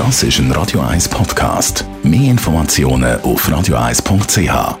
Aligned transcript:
Das 0.00 0.22
ist 0.22 0.38
ein 0.38 0.50
Radio 0.52 0.80
1 0.80 1.10
Podcast. 1.10 1.84
Mehr 2.02 2.30
Informationen 2.30 3.20
auf 3.20 3.46
radio1.ch. 3.46 4.78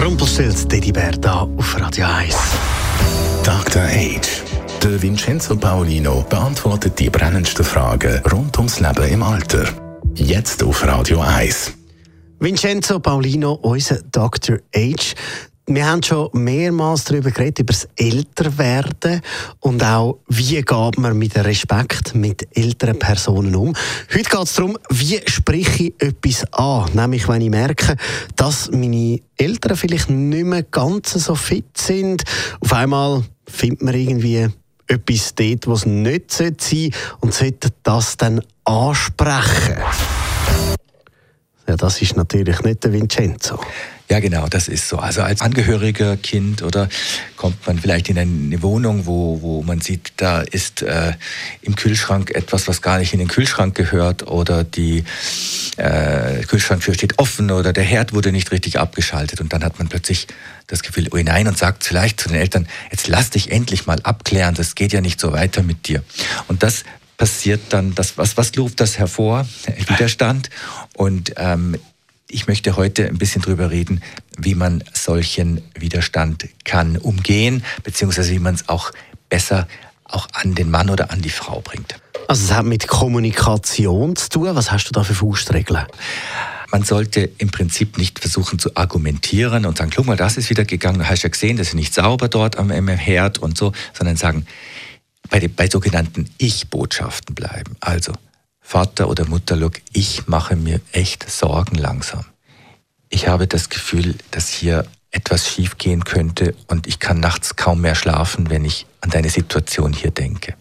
Rumpelstilz 0.00 0.68
Teddybär 0.68 1.10
da 1.10 1.40
auf 1.40 1.80
Radio 1.80 2.06
1. 2.06 2.36
Dr. 3.42 3.82
Age. 3.82 4.44
Der 4.80 5.02
Vincenzo 5.02 5.56
Paolino 5.56 6.24
beantwortet 6.30 7.00
die 7.00 7.10
brennendsten 7.10 7.64
Fragen 7.64 8.22
rund 8.30 8.56
ums 8.58 8.78
Leben 8.78 9.08
im 9.08 9.22
Alter. 9.24 9.64
Jetzt 10.14 10.62
auf 10.62 10.86
Radio 10.86 11.20
1. 11.20 11.72
Vincenzo 12.38 13.00
Paolino, 13.00 13.54
unser 13.54 14.00
Dr. 14.12 14.58
Age. 14.72 15.16
Wir 15.66 15.86
haben 15.86 16.02
schon 16.02 16.28
mehrmals 16.34 17.04
darüber 17.04 17.30
geredet, 17.30 17.60
über 17.60 17.72
das 17.72 17.88
Älterwerden 17.96 19.22
und 19.60 19.82
auch, 19.82 20.18
wie 20.28 20.60
geht 20.60 20.98
man 20.98 21.16
mit 21.16 21.36
Respekt 21.36 22.14
mit 22.14 22.46
älteren 22.54 22.98
Personen 22.98 23.56
um. 23.56 23.74
Heute 24.12 24.28
geht 24.28 24.42
es 24.42 24.52
darum, 24.52 24.76
wie 24.90 25.22
spreche 25.26 25.84
ich 25.84 25.94
etwas 25.98 26.44
an. 26.52 26.90
Nämlich, 26.92 27.26
wenn 27.28 27.40
ich 27.40 27.48
merke, 27.48 27.96
dass 28.36 28.70
meine 28.72 29.20
Eltern 29.38 29.78
vielleicht 29.78 30.10
nicht 30.10 30.44
mehr 30.44 30.64
ganz 30.64 31.14
so 31.14 31.34
fit 31.34 31.78
sind. 31.78 32.24
Auf 32.60 32.74
einmal 32.74 33.24
findet 33.46 33.82
man 33.82 33.94
irgendwie 33.94 34.48
etwas 34.86 35.34
dort, 35.34 35.66
was 35.66 35.86
nicht 35.86 36.30
sein 36.30 36.56
sollte 36.60 36.90
und 37.20 37.32
sollte 37.32 37.70
das 37.82 38.18
dann 38.18 38.42
ansprechen. 38.64 39.78
Ja, 41.66 41.76
das 41.76 42.02
ist 42.02 42.16
natürlich 42.16 42.60
nicht 42.60 42.84
der 42.84 42.92
Vincenzo. 42.92 43.58
Ja, 44.10 44.20
genau, 44.20 44.46
das 44.48 44.68
ist 44.68 44.86
so. 44.86 44.98
Also 44.98 45.22
als 45.22 45.40
angehöriger 45.40 46.18
Kind 46.18 46.62
oder 46.62 46.90
kommt 47.36 47.66
man 47.66 47.78
vielleicht 47.78 48.10
in 48.10 48.18
eine 48.18 48.60
Wohnung, 48.62 49.06
wo, 49.06 49.40
wo 49.40 49.62
man 49.62 49.80
sieht, 49.80 50.12
da 50.18 50.42
ist 50.42 50.82
äh, 50.82 51.14
im 51.62 51.74
Kühlschrank 51.74 52.30
etwas, 52.30 52.68
was 52.68 52.82
gar 52.82 52.98
nicht 52.98 53.14
in 53.14 53.18
den 53.18 53.28
Kühlschrank 53.28 53.74
gehört 53.74 54.26
oder 54.26 54.62
die 54.62 55.04
äh, 55.78 56.42
Kühlschranktür 56.42 56.92
steht 56.92 57.18
offen 57.18 57.50
oder 57.50 57.72
der 57.72 57.84
Herd 57.84 58.12
wurde 58.12 58.30
nicht 58.30 58.52
richtig 58.52 58.78
abgeschaltet 58.78 59.40
und 59.40 59.54
dann 59.54 59.64
hat 59.64 59.78
man 59.78 59.88
plötzlich 59.88 60.26
das 60.66 60.82
Gefühl, 60.82 61.08
oh 61.10 61.16
nein, 61.16 61.48
und 61.48 61.56
sagt 61.56 61.84
vielleicht 61.84 62.20
zu 62.20 62.28
den 62.28 62.36
Eltern, 62.36 62.68
jetzt 62.90 63.08
lass 63.08 63.30
dich 63.30 63.50
endlich 63.50 63.86
mal 63.86 64.00
abklären, 64.02 64.54
das 64.54 64.74
geht 64.74 64.92
ja 64.92 65.00
nicht 65.00 65.18
so 65.18 65.32
weiter 65.32 65.62
mit 65.62 65.88
dir. 65.88 66.02
Und 66.46 66.62
das 66.62 66.84
passiert 67.16 67.60
dann, 67.70 67.94
das, 67.94 68.18
was, 68.18 68.36
was 68.36 68.56
ruft 68.58 68.80
das 68.80 68.98
hervor? 68.98 69.46
Widerstand. 69.88 70.50
Und 70.94 71.34
ähm, 71.36 71.76
ich 72.28 72.46
möchte 72.46 72.76
heute 72.76 73.06
ein 73.06 73.18
bisschen 73.18 73.42
darüber 73.42 73.70
reden, 73.70 74.02
wie 74.36 74.54
man 74.54 74.82
solchen 74.92 75.62
Widerstand 75.78 76.48
kann 76.64 76.96
umgehen, 76.96 77.64
beziehungsweise 77.82 78.32
wie 78.32 78.38
man 78.38 78.54
es 78.54 78.68
auch 78.68 78.90
besser 79.28 79.68
auch 80.04 80.28
an 80.32 80.54
den 80.54 80.70
Mann 80.70 80.90
oder 80.90 81.10
an 81.10 81.22
die 81.22 81.30
Frau 81.30 81.60
bringt. 81.60 81.96
Also 82.28 82.44
es 82.44 82.52
hat 82.52 82.64
mit 82.64 82.86
Kommunikation 82.86 84.16
zu 84.16 84.28
tun. 84.28 84.54
Was 84.54 84.70
hast 84.70 84.86
du 84.88 84.92
da 84.92 85.04
für 85.04 85.14
Faustregeln? 85.14 85.86
Man 86.70 86.82
sollte 86.82 87.30
im 87.38 87.50
Prinzip 87.50 87.98
nicht 87.98 88.18
versuchen 88.18 88.58
zu 88.58 88.76
argumentieren 88.76 89.64
und 89.66 89.78
sagen, 89.78 89.92
guck 89.94 90.06
mal, 90.06 90.16
das 90.16 90.36
ist 90.36 90.50
wieder 90.50 90.64
gegangen, 90.64 90.98
du 90.98 91.08
hast 91.08 91.22
ja 91.22 91.28
gesehen, 91.28 91.56
das 91.56 91.68
ist 91.68 91.74
nicht 91.74 91.94
sauber 91.94 92.28
dort 92.28 92.56
am, 92.56 92.70
am 92.70 92.88
Herd 92.88 93.38
und 93.38 93.56
so, 93.56 93.72
sondern 93.92 94.16
sagen, 94.16 94.46
bei, 95.34 95.48
bei 95.48 95.68
sogenannten 95.68 96.30
Ich-Botschaften 96.38 97.34
bleiben. 97.34 97.76
Also, 97.80 98.12
Vater 98.60 99.08
oder 99.08 99.26
Mutter, 99.26 99.56
look, 99.56 99.80
ich 99.92 100.28
mache 100.28 100.54
mir 100.54 100.80
echt 100.92 101.28
Sorgen 101.28 101.74
langsam. 101.74 102.24
Ich 103.08 103.26
habe 103.26 103.48
das 103.48 103.68
Gefühl, 103.68 104.14
dass 104.30 104.48
hier 104.48 104.86
etwas 105.10 105.48
schiefgehen 105.48 106.04
könnte 106.04 106.54
und 106.68 106.86
ich 106.86 107.00
kann 107.00 107.18
nachts 107.18 107.56
kaum 107.56 107.80
mehr 107.80 107.96
schlafen, 107.96 108.48
wenn 108.48 108.64
ich 108.64 108.86
an 109.00 109.10
deine 109.10 109.28
Situation 109.28 109.92
hier 109.92 110.12
denke. 110.12 110.54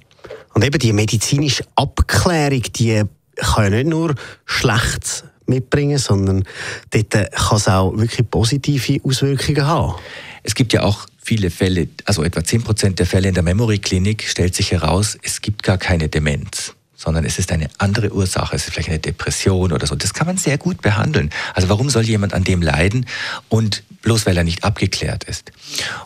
Und 0.55 0.63
eben 0.63 0.79
die 0.79 0.91
medizinische 0.91 1.65
Abklärung, 1.75 2.63
die 2.75 3.03
kann 3.35 3.65
ja 3.65 3.69
nicht 3.69 3.87
nur 3.87 4.15
Schlechtes 4.45 5.23
mitbringen, 5.45 5.99
sondern 5.99 6.45
dort 6.89 7.11
kann 7.11 7.57
es 7.57 7.67
auch 7.67 7.95
wirklich 7.95 8.27
positive 8.27 8.99
Auswirkungen 9.03 9.67
haben. 9.67 9.95
Es 10.41 10.55
gibt 10.55 10.73
ja 10.73 10.81
auch 10.81 11.05
viele 11.23 11.49
Fälle, 11.49 11.87
also 12.05 12.23
etwa 12.23 12.43
10 12.43 12.63
Prozent 12.63 12.99
der 12.99 13.05
Fälle 13.05 13.29
in 13.29 13.33
der 13.33 13.43
Memory 13.43 13.79
Klinik 13.79 14.27
stellt 14.27 14.55
sich 14.55 14.71
heraus, 14.71 15.17
es 15.23 15.41
gibt 15.41 15.63
gar 15.63 15.77
keine 15.77 16.09
Demenz 16.09 16.73
sondern 17.03 17.25
es 17.25 17.37
ist 17.37 17.51
eine 17.51 17.67
andere 17.79 18.13
Ursache, 18.13 18.55
es 18.55 18.63
ist 18.63 18.73
vielleicht 18.73 18.87
eine 18.87 18.99
Depression 18.99 19.73
oder 19.73 19.85
so. 19.85 19.95
Das 19.95 20.13
kann 20.13 20.25
man 20.25 20.37
sehr 20.37 20.57
gut 20.57 20.81
behandeln. 20.81 21.31
Also 21.53 21.67
warum 21.67 21.89
soll 21.89 22.03
jemand 22.03 22.33
an 22.33 22.45
dem 22.45 22.61
leiden 22.61 23.07
und 23.49 23.83
bloß 24.03 24.25
weil 24.25 24.37
er 24.37 24.45
nicht 24.45 24.63
abgeklärt 24.63 25.25
ist? 25.25 25.51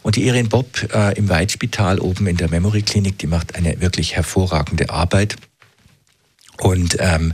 Und 0.01 0.15
die 0.15 0.25
Irin 0.25 0.49
Bob 0.49 0.67
äh, 0.91 1.15
im 1.15 1.29
Weitspital 1.29 1.99
oben 1.99 2.25
in 2.25 2.37
der 2.37 2.49
Memory 2.49 2.81
Klinik, 2.81 3.19
die 3.19 3.27
macht 3.27 3.55
eine 3.55 3.79
wirklich 3.79 4.15
hervorragende 4.15 4.89
Arbeit. 4.89 5.35
Und 6.57 6.97
ähm, 6.99 7.33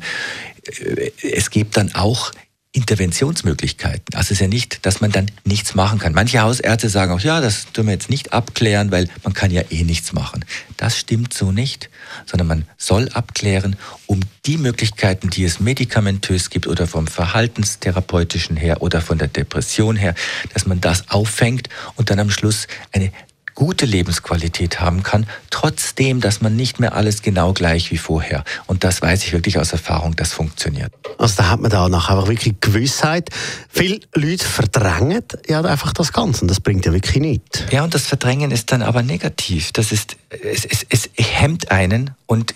äh, 0.65 1.11
es 1.21 1.49
gibt 1.49 1.77
dann 1.77 1.95
auch 1.95 2.33
Interventionsmöglichkeiten. 2.73 4.15
Also 4.15 4.27
es 4.27 4.31
ist 4.31 4.41
ja 4.41 4.47
nicht, 4.47 4.85
dass 4.85 4.99
man 4.99 5.11
dann 5.11 5.29
nichts 5.45 5.75
machen 5.75 5.99
kann. 5.99 6.13
Manche 6.13 6.41
Hausärzte 6.41 6.89
sagen 6.89 7.13
auch, 7.13 7.19
ja, 7.19 7.39
das 7.39 7.67
tun 7.71 7.85
wir 7.85 7.93
jetzt 7.93 8.09
nicht 8.09 8.33
abklären, 8.33 8.91
weil 8.91 9.07
man 9.23 9.33
kann 9.33 9.51
ja 9.51 9.61
eh 9.69 9.83
nichts 9.83 10.11
machen. 10.11 10.43
Das 10.77 10.97
stimmt 10.97 11.33
so 11.33 11.51
nicht, 11.51 11.91
sondern 12.25 12.47
man 12.47 12.65
soll 12.77 13.09
abklären, 13.09 13.75
um 14.07 14.21
die 14.47 14.57
Möglichkeiten, 14.57 15.29
die 15.29 15.43
es 15.43 15.59
medikamentös 15.59 16.49
gibt 16.49 16.65
oder 16.65 16.87
vom 16.87 17.05
verhaltenstherapeutischen 17.05 18.57
her 18.57 18.81
oder 18.81 19.01
von 19.01 19.19
der 19.19 19.27
Depression 19.27 19.95
her, 19.95 20.15
dass 20.53 20.65
man 20.65 20.81
das 20.81 21.09
auffängt 21.09 21.69
und 21.95 22.09
dann 22.09 22.19
am 22.19 22.31
Schluss 22.31 22.67
eine 22.91 23.11
gute 23.55 23.85
Lebensqualität 23.85 24.79
haben 24.79 25.03
kann, 25.03 25.27
trotzdem, 25.49 26.21
dass 26.21 26.41
man 26.41 26.55
nicht 26.55 26.79
mehr 26.79 26.95
alles 26.95 27.21
genau 27.21 27.53
gleich 27.53 27.91
wie 27.91 27.97
vorher. 27.97 28.43
Und 28.67 28.83
das 28.83 29.01
weiß 29.01 29.23
ich 29.23 29.33
wirklich 29.33 29.57
aus 29.57 29.71
Erfahrung, 29.71 30.15
das 30.15 30.33
funktioniert. 30.33 30.91
Also 31.17 31.35
da 31.37 31.49
hat 31.49 31.59
man 31.59 31.69
da 31.69 31.87
nachher 31.89 32.15
einfach 32.15 32.27
wirklich 32.27 32.55
Gewissheit. 32.61 33.29
Viele 33.69 33.99
Leute 34.13 34.45
verdrängen 34.45 35.23
ja 35.47 35.61
einfach 35.61 35.93
das 35.93 36.13
Ganze 36.13 36.41
und 36.41 36.47
das 36.47 36.59
bringt 36.59 36.85
ja 36.85 36.93
wirklich 36.93 37.17
nichts. 37.17 37.63
Ja, 37.71 37.83
und 37.83 37.93
das 37.93 38.07
Verdrängen 38.07 38.51
ist 38.51 38.71
dann 38.71 38.81
aber 38.81 39.03
negativ. 39.03 39.71
Das 39.71 39.91
ist, 39.91 40.17
es, 40.29 40.65
es, 40.65 40.85
es 40.89 41.09
hemmt 41.17 41.71
einen 41.71 42.11
und 42.25 42.55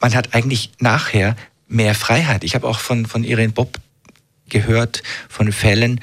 man 0.00 0.14
hat 0.14 0.34
eigentlich 0.34 0.72
nachher 0.78 1.36
mehr 1.68 1.94
Freiheit. 1.94 2.44
Ich 2.44 2.54
habe 2.54 2.66
auch 2.66 2.78
von, 2.78 3.06
von 3.06 3.24
Irene 3.24 3.52
Bob 3.52 3.78
gehört, 4.48 5.02
von 5.28 5.52
Fällen, 5.52 6.00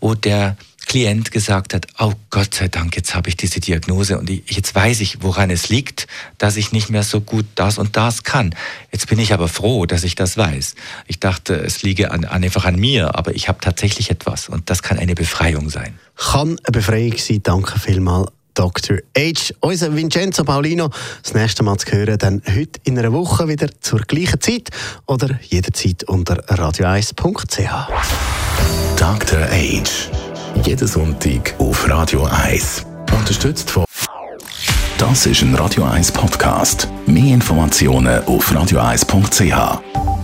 wo 0.00 0.14
der 0.14 0.56
Klient 0.92 1.30
gesagt 1.30 1.72
hat, 1.72 1.86
oh 1.98 2.12
Gott 2.28 2.52
sei 2.52 2.68
Dank, 2.68 2.94
jetzt 2.96 3.14
habe 3.14 3.30
ich 3.30 3.38
diese 3.38 3.60
Diagnose 3.60 4.18
und 4.18 4.28
ich, 4.28 4.42
jetzt 4.50 4.74
weiß 4.74 5.00
ich, 5.00 5.22
woran 5.22 5.48
es 5.48 5.70
liegt, 5.70 6.06
dass 6.36 6.58
ich 6.58 6.70
nicht 6.72 6.90
mehr 6.90 7.02
so 7.02 7.22
gut 7.22 7.46
das 7.54 7.78
und 7.78 7.96
das 7.96 8.24
kann. 8.24 8.54
Jetzt 8.90 9.06
bin 9.06 9.18
ich 9.18 9.32
aber 9.32 9.48
froh, 9.48 9.86
dass 9.86 10.04
ich 10.04 10.16
das 10.16 10.36
weiß. 10.36 10.74
Ich 11.06 11.18
dachte, 11.18 11.54
es 11.54 11.82
liege 11.82 12.10
an, 12.10 12.26
einfach 12.26 12.66
an 12.66 12.78
mir, 12.78 13.14
aber 13.14 13.34
ich 13.34 13.48
habe 13.48 13.58
tatsächlich 13.62 14.10
etwas 14.10 14.50
und 14.50 14.68
das 14.68 14.82
kann 14.82 14.98
eine 14.98 15.14
Befreiung 15.14 15.70
sein. 15.70 15.98
Kann 16.14 16.58
eine 16.62 16.72
Befreiung 16.72 17.16
sein, 17.16 17.40
danke 17.42 17.80
vielmals. 17.80 18.28
Dr. 18.52 18.98
H. 19.16 19.54
Unser 19.60 19.96
Vincenzo 19.96 20.44
Paulino, 20.44 20.90
das 21.22 21.32
nächste 21.32 21.62
Mal 21.62 21.78
zu 21.78 21.90
hören, 21.90 22.18
dann 22.18 22.42
heute 22.46 22.78
in 22.84 22.98
einer 22.98 23.14
Woche 23.14 23.48
wieder 23.48 23.68
zur 23.80 24.00
gleichen 24.00 24.42
Zeit 24.42 24.68
oder 25.06 25.40
jederzeit 25.40 26.04
unter 26.04 26.34
radio1.ch. 26.50 27.88
Dr. 28.98 29.40
H 29.40 30.21
jeden 30.66 30.86
Sonntag 30.86 31.54
auf 31.58 31.88
Radio 31.88 32.24
1. 32.24 32.84
Unterstützt 33.18 33.70
von. 33.70 33.84
Das 34.98 35.26
ist 35.26 35.42
ein 35.42 35.54
Radio 35.54 35.84
1 35.84 36.12
Podcast. 36.12 36.88
Mehr 37.06 37.34
Informationen 37.34 38.24
auf 38.24 38.50
radio1.ch. 38.52 40.21